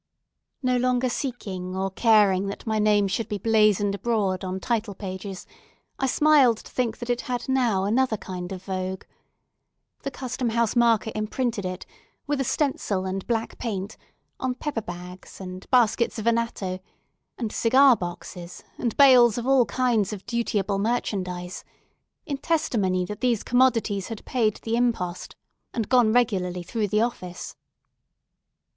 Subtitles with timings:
[0.63, 5.45] No longer seeking nor caring that my name should be blasoned abroad on title pages,
[5.99, 9.03] I smiled to think that it had now another kind of vogue.
[10.01, 11.85] The Custom House marker imprinted it,
[12.25, 13.95] with a stencil and black paint,
[14.39, 16.79] on pepper bags, and baskets of anatto,
[17.37, 21.63] and cigar boxes, and bales of all kinds of dutiable merchandise,
[22.25, 25.35] in testimony that these commodities had paid the impost,
[25.75, 27.55] and gone regularly through the office.